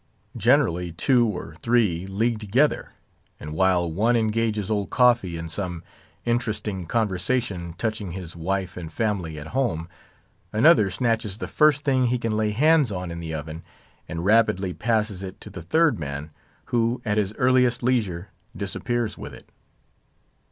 [0.35, 2.93] Generally, two or three league together,
[3.39, 5.83] and while one engages Old Coffee in some
[6.25, 9.87] interesting conversation touching his wife and family at home,
[10.51, 13.61] another snatches the first thing he can lay hands on in the oven,
[14.09, 16.31] and rapidly passes it to the third man,
[16.73, 19.51] who at his earliest leisure disappears with it.